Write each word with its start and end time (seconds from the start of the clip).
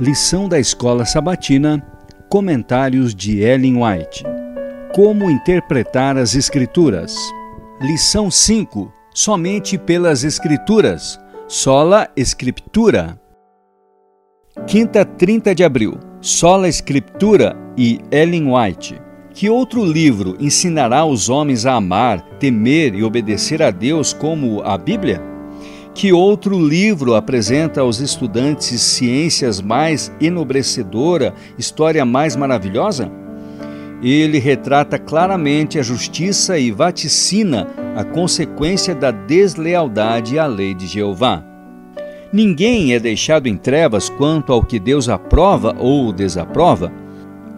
Lição 0.00 0.48
da 0.48 0.58
Escola 0.58 1.04
Sabatina, 1.04 1.86
Comentários 2.30 3.14
de 3.14 3.40
Ellen 3.40 3.84
White. 3.84 4.24
Como 4.94 5.30
interpretar 5.30 6.16
as 6.16 6.34
Escrituras? 6.34 7.14
Lição 7.82 8.30
5. 8.30 8.90
Somente 9.14 9.76
pelas 9.76 10.24
Escrituras. 10.24 11.20
Sola 11.46 12.08
Escritura. 12.16 13.20
Quinta, 14.66 15.04
30 15.04 15.54
de 15.54 15.64
abril. 15.64 15.98
Sola 16.22 16.66
Escritura 16.66 17.54
e 17.76 18.00
Ellen 18.10 18.54
White. 18.54 18.98
Que 19.34 19.50
outro 19.50 19.84
livro 19.84 20.34
ensinará 20.40 21.04
os 21.04 21.28
homens 21.28 21.66
a 21.66 21.74
amar, 21.74 22.22
temer 22.38 22.94
e 22.94 23.04
obedecer 23.04 23.62
a 23.62 23.70
Deus 23.70 24.14
como 24.14 24.62
a 24.62 24.78
Bíblia? 24.78 25.29
Que 25.94 26.12
outro 26.12 26.58
livro 26.58 27.14
apresenta 27.14 27.80
aos 27.80 28.00
estudantes 28.00 28.80
ciências 28.80 29.60
mais 29.60 30.10
enobrecedora, 30.20 31.34
história 31.58 32.04
mais 32.04 32.36
maravilhosa? 32.36 33.10
Ele 34.02 34.38
retrata 34.38 34.98
claramente 34.98 35.78
a 35.78 35.82
justiça 35.82 36.58
e 36.58 36.70
vaticina 36.70 37.66
a 37.96 38.02
consequência 38.02 38.94
da 38.94 39.10
deslealdade 39.10 40.38
à 40.38 40.46
lei 40.46 40.72
de 40.72 40.86
Jeová. 40.86 41.44
Ninguém 42.32 42.94
é 42.94 43.00
deixado 43.00 43.48
em 43.48 43.56
trevas 43.56 44.08
quanto 44.08 44.52
ao 44.52 44.64
que 44.64 44.78
Deus 44.78 45.08
aprova 45.08 45.74
ou 45.78 46.12
desaprova. 46.12 46.90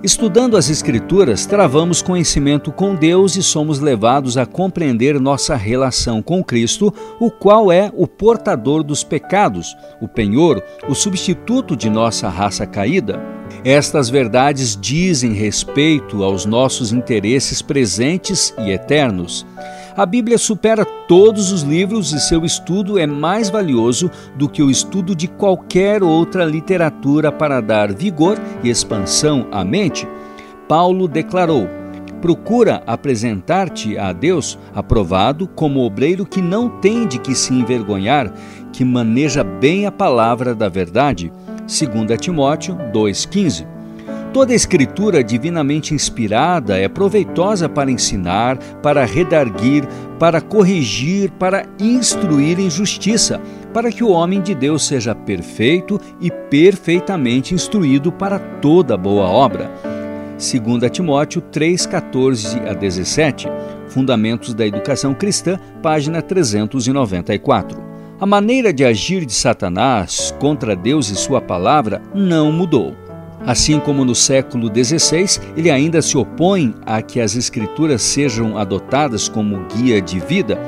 Estudando 0.02 0.56
as 0.56 0.68
Escrituras, 0.68 1.46
travamos 1.46 2.02
conhecimento 2.02 2.72
com 2.72 2.92
Deus 2.92 3.36
e 3.36 3.42
somos 3.42 3.78
levados 3.78 4.36
a 4.36 4.44
compreender 4.44 5.20
nossa 5.20 5.54
relação 5.54 6.20
com 6.20 6.42
Cristo, 6.42 6.92
o 7.20 7.30
qual 7.30 7.70
é 7.70 7.88
o 7.94 8.04
portador 8.04 8.82
dos 8.82 9.04
pecados, 9.04 9.76
o 10.00 10.08
penhor, 10.08 10.60
o 10.88 10.94
substituto 10.94 11.76
de 11.76 11.88
nossa 11.88 12.28
raça 12.28 12.66
caída. 12.66 13.20
Estas 13.64 14.10
verdades 14.10 14.76
dizem 14.76 15.34
respeito 15.34 16.24
aos 16.24 16.44
nossos 16.44 16.92
interesses 16.92 17.62
presentes 17.62 18.52
e 18.58 18.72
eternos. 18.72 19.46
A 19.94 20.06
Bíblia 20.06 20.38
supera 20.38 20.86
todos 21.06 21.52
os 21.52 21.62
livros 21.62 22.12
e 22.12 22.20
seu 22.20 22.46
estudo 22.46 22.98
é 22.98 23.06
mais 23.06 23.50
valioso 23.50 24.10
do 24.36 24.48
que 24.48 24.62
o 24.62 24.70
estudo 24.70 25.14
de 25.14 25.28
qualquer 25.28 26.02
outra 26.02 26.46
literatura 26.46 27.30
para 27.30 27.60
dar 27.60 27.92
vigor 27.92 28.38
e 28.64 28.70
expansão 28.70 29.46
à 29.52 29.62
mente. 29.62 30.08
Paulo 30.66 31.06
declarou: 31.06 31.68
Procura 32.22 32.82
apresentar-te 32.86 33.98
a 33.98 34.14
Deus 34.14 34.58
aprovado 34.74 35.46
como 35.46 35.84
obreiro 35.84 36.24
que 36.24 36.40
não 36.40 36.70
tem 36.80 37.06
de 37.06 37.18
que 37.18 37.34
se 37.34 37.52
envergonhar, 37.52 38.32
que 38.72 38.86
maneja 38.86 39.44
bem 39.44 39.84
a 39.84 39.92
palavra 39.92 40.54
da 40.54 40.70
verdade. 40.70 41.30
2 41.66 42.18
Timóteo 42.18 42.76
2,15 42.94 43.71
Toda 44.32 44.54
escritura 44.54 45.22
divinamente 45.22 45.92
inspirada 45.92 46.78
é 46.78 46.88
proveitosa 46.88 47.68
para 47.68 47.90
ensinar, 47.90 48.56
para 48.82 49.04
redarguir, 49.04 49.86
para 50.18 50.40
corrigir, 50.40 51.30
para 51.32 51.66
instruir 51.78 52.58
em 52.58 52.70
justiça, 52.70 53.38
para 53.74 53.92
que 53.92 54.02
o 54.02 54.08
homem 54.08 54.40
de 54.40 54.54
Deus 54.54 54.86
seja 54.86 55.14
perfeito 55.14 56.00
e 56.18 56.30
perfeitamente 56.30 57.54
instruído 57.54 58.10
para 58.10 58.38
toda 58.38 58.96
boa 58.96 59.28
obra. 59.28 59.70
2 60.38 60.90
Timóteo 60.90 61.42
3, 61.42 61.84
14 61.84 62.58
a 62.60 62.72
17, 62.72 63.48
Fundamentos 63.88 64.54
da 64.54 64.66
Educação 64.66 65.12
Cristã, 65.12 65.60
página 65.82 66.22
394. 66.22 67.78
A 68.18 68.24
maneira 68.24 68.72
de 68.72 68.82
agir 68.82 69.26
de 69.26 69.34
Satanás 69.34 70.34
contra 70.40 70.74
Deus 70.74 71.10
e 71.10 71.16
Sua 71.16 71.40
palavra 71.40 72.00
não 72.14 72.50
mudou. 72.50 73.11
Assim 73.44 73.80
como 73.80 74.04
no 74.04 74.14
século 74.14 74.70
XVI, 74.72 75.40
ele 75.56 75.70
ainda 75.70 76.00
se 76.00 76.16
opõe 76.16 76.74
a 76.86 77.02
que 77.02 77.20
as 77.20 77.34
Escrituras 77.34 78.00
sejam 78.02 78.56
adotadas 78.56 79.28
como 79.28 79.66
guia 79.66 80.00
de 80.00 80.20
vida. 80.20 80.58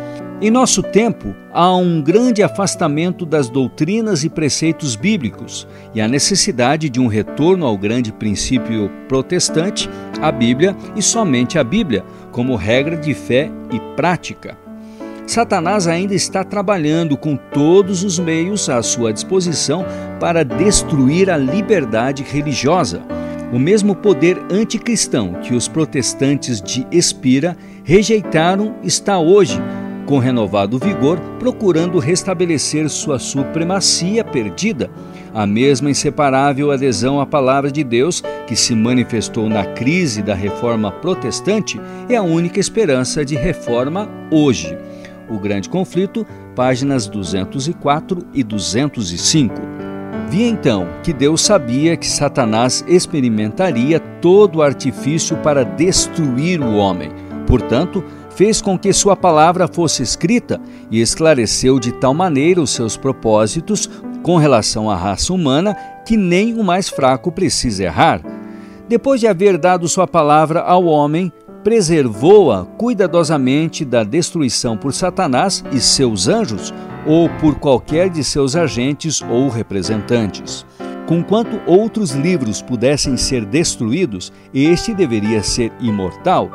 Em 0.41 0.51
nosso 0.51 0.83
tempo, 0.83 1.35
há 1.53 1.75
um 1.77 2.03
grande 2.03 2.43
afastamento 2.43 3.25
das 3.25 3.49
doutrinas 3.49 4.25
e 4.25 4.29
preceitos 4.29 4.97
bíblicos 4.97 5.69
e 5.95 6.01
a 6.01 6.09
necessidade 6.09 6.91
de 6.91 7.01
um 7.01 7.07
retorno 7.07 7.65
ao 7.65 7.79
grande 7.79 8.13
princípio 8.13 8.91
protestante, 9.09 9.89
a 10.21 10.33
Bíblia 10.33 10.77
e 10.97 11.01
somente 11.01 11.59
a 11.59 11.65
Bíblia, 11.65 12.05
como 12.33 12.57
regra 12.57 12.97
de 12.97 13.15
fé 13.15 13.51
e 13.73 13.79
prática. 13.95 14.64
Satanás 15.27 15.87
ainda 15.87 16.15
está 16.15 16.45
trabalhando 16.45 17.17
com 17.17 17.37
todos 17.37 18.05
os 18.05 18.19
meios 18.19 18.69
à 18.69 18.83
sua 18.83 19.13
disposição 19.13 19.85
para 20.21 20.45
destruir 20.45 21.31
a 21.31 21.37
liberdade 21.37 22.23
religiosa. 22.23 23.03
O 23.53 23.59
mesmo 23.59 23.95
poder 23.95 24.39
anticristão 24.51 25.35
que 25.43 25.55
os 25.55 25.67
protestantes 25.67 26.61
de 26.61 26.87
Espira 26.91 27.57
rejeitaram 27.85 28.75
está 28.83 29.19
hoje, 29.19 29.61
com 30.07 30.19
renovado 30.19 30.79
vigor, 30.79 31.19
procurando 31.39 31.99
restabelecer 31.99 32.89
sua 32.91 33.19
supremacia 33.19 34.23
perdida. 34.23 34.91
A 35.33 35.47
mesma 35.47 35.91
inseparável 35.91 36.71
adesão 36.71 37.19
à 37.19 37.27
palavra 37.27 37.71
de 37.71 37.83
Deus, 37.83 38.23
que 38.47 38.55
se 38.55 38.75
manifestou 38.75 39.49
na 39.49 39.65
crise 39.65 40.21
da 40.21 40.35
reforma 40.35 40.91
protestante, 40.93 41.81
é 42.09 42.17
a 42.17 42.23
única 42.23 42.61
esperança 42.61 43.25
de 43.25 43.35
reforma 43.35 44.09
hoje. 44.31 44.77
O 45.35 45.39
Grande 45.39 45.69
Conflito, 45.69 46.25
páginas 46.55 47.09
204 47.09 48.27
e 48.33 48.45
205. 48.45 49.55
Vi 50.29 50.45
então 50.45 50.89
que 51.03 51.13
Deus 51.13 51.43
sabia 51.43 51.97
que 51.97 52.07
Satanás 52.07 52.85
experimentaria 52.87 53.99
todo 53.99 54.57
o 54.57 54.63
artifício 54.63 55.37
para 55.39 55.65
destruir 55.65 56.61
o 56.61 56.77
homem. 56.77 57.11
Portanto, 57.47 58.03
fez 58.31 58.61
com 58.61 58.79
que 58.79 58.93
sua 58.93 59.17
palavra 59.17 59.67
fosse 59.67 60.03
escrita 60.03 60.61
e 60.91 61.01
esclareceu 61.01 61.79
de 61.79 61.93
tal 61.93 62.15
maneira 62.15 62.61
os 62.61 62.71
seus 62.71 62.97
propósitos 62.97 63.91
com 64.23 64.37
relação 64.37 64.89
à 64.89 64.97
raça 64.97 65.33
humana 65.33 65.77
que 66.07 66.17
nem 66.17 66.55
o 66.55 66.63
mais 66.63 66.89
fraco 66.89 67.33
precisa 67.33 67.85
errar. 67.85 68.23
Depois 68.89 69.21
de 69.21 69.27
haver 69.27 69.59
dado 69.59 69.89
sua 69.89 70.07
palavra 70.07 70.61
ao 70.61 70.85
homem, 70.85 71.33
preservou-a 71.65 72.67
cuidadosamente 72.67 73.87
da 73.87 74.05
destruição 74.05 74.77
por 74.77 74.93
Satanás 74.93 75.65
e 75.73 75.81
seus 75.81 76.29
anjos 76.29 76.75
ou 77.07 77.29
por 77.41 77.55
qualquer 77.55 78.11
de 78.11 78.23
seus 78.23 78.55
agentes 78.55 79.23
ou 79.23 79.49
representantes. 79.49 80.67
Conquanto 81.07 81.61
outros 81.67 82.13
livros 82.13 82.61
pudessem 82.63 83.17
ser 83.17 83.45
destruídos, 83.47 84.31
este 84.53 84.95
deveria 84.95 85.43
ser 85.43 85.73
imortal. 85.81 86.51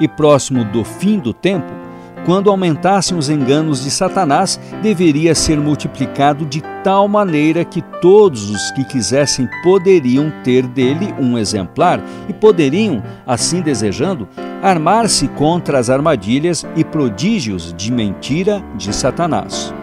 E 0.00 0.06
próximo 0.06 0.64
do 0.64 0.84
fim 0.84 1.18
do 1.18 1.34
tempo, 1.34 1.79
quando 2.24 2.50
aumentassem 2.50 3.16
os 3.16 3.28
enganos 3.28 3.82
de 3.82 3.90
Satanás, 3.90 4.60
deveria 4.82 5.34
ser 5.34 5.58
multiplicado 5.58 6.44
de 6.44 6.62
tal 6.84 7.08
maneira 7.08 7.64
que 7.64 7.82
todos 8.00 8.50
os 8.50 8.70
que 8.72 8.84
quisessem 8.84 9.48
poderiam 9.62 10.32
ter 10.44 10.66
dele 10.66 11.14
um 11.18 11.38
exemplar 11.38 12.02
e 12.28 12.32
poderiam, 12.32 13.02
assim 13.26 13.60
desejando, 13.60 14.28
armar-se 14.62 15.28
contra 15.28 15.78
as 15.78 15.88
armadilhas 15.88 16.66
e 16.76 16.84
prodígios 16.84 17.74
de 17.76 17.90
mentira 17.90 18.62
de 18.76 18.94
Satanás. 18.94 19.74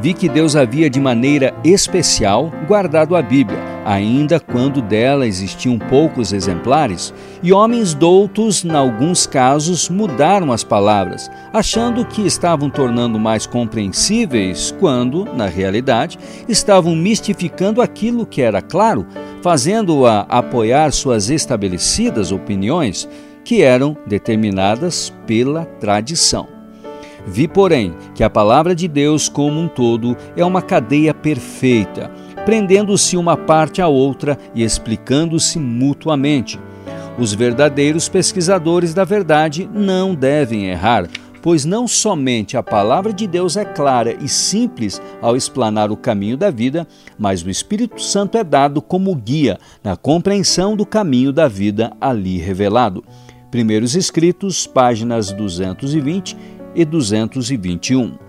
Vi 0.00 0.12
que 0.12 0.28
Deus 0.28 0.54
havia 0.54 0.90
de 0.90 1.00
maneira 1.00 1.54
especial 1.64 2.52
guardado 2.68 3.16
a 3.16 3.22
Bíblia, 3.22 3.58
ainda 3.84 4.38
quando 4.38 4.82
dela 4.82 5.26
existiam 5.26 5.78
poucos 5.78 6.32
exemplares, 6.32 7.14
e 7.42 7.52
homens 7.52 7.94
doutos, 7.94 8.64
em 8.64 8.72
alguns 8.72 9.26
casos, 9.26 9.88
mudaram 9.88 10.52
as 10.52 10.62
palavras, 10.62 11.30
achando 11.52 12.04
que 12.04 12.26
estavam 12.26 12.68
tornando 12.68 13.18
mais 13.18 13.46
compreensíveis, 13.46 14.74
quando, 14.78 15.24
na 15.24 15.46
realidade, 15.46 16.18
estavam 16.46 16.94
mistificando 16.94 17.80
aquilo 17.80 18.26
que 18.26 18.42
era 18.42 18.60
claro, 18.60 19.06
fazendo-a 19.42 20.26
apoiar 20.28 20.92
suas 20.92 21.30
estabelecidas 21.30 22.32
opiniões, 22.32 23.08
que 23.44 23.62
eram 23.62 23.96
determinadas 24.06 25.12
pela 25.26 25.64
tradição. 25.64 26.55
Vi, 27.26 27.48
porém, 27.48 27.94
que 28.14 28.22
a 28.22 28.30
palavra 28.30 28.74
de 28.74 28.86
Deus 28.86 29.28
como 29.28 29.60
um 29.60 29.66
todo 29.66 30.16
é 30.36 30.44
uma 30.44 30.62
cadeia 30.62 31.12
perfeita, 31.12 32.10
prendendo-se 32.44 33.16
uma 33.16 33.36
parte 33.36 33.82
à 33.82 33.88
outra 33.88 34.38
e 34.54 34.62
explicando-se 34.62 35.58
mutuamente. 35.58 36.60
Os 37.18 37.32
verdadeiros 37.32 38.08
pesquisadores 38.08 38.94
da 38.94 39.02
verdade 39.02 39.68
não 39.72 40.14
devem 40.14 40.66
errar, 40.66 41.08
pois 41.42 41.64
não 41.64 41.88
somente 41.88 42.56
a 42.56 42.62
palavra 42.62 43.12
de 43.12 43.26
Deus 43.26 43.56
é 43.56 43.64
clara 43.64 44.16
e 44.20 44.28
simples 44.28 45.00
ao 45.20 45.36
explanar 45.36 45.90
o 45.90 45.96
caminho 45.96 46.36
da 46.36 46.50
vida, 46.50 46.86
mas 47.18 47.42
o 47.42 47.50
Espírito 47.50 48.00
Santo 48.00 48.36
é 48.36 48.44
dado 48.44 48.82
como 48.82 49.14
guia 49.14 49.58
na 49.82 49.96
compreensão 49.96 50.76
do 50.76 50.84
caminho 50.84 51.32
da 51.32 51.48
vida 51.48 51.92
ali 52.00 52.38
revelado. 52.38 53.02
Primeiros 53.50 53.94
Escritos, 53.94 54.66
páginas 54.66 55.32
220 55.32 56.36
e 56.76 56.84
221. 56.84 58.25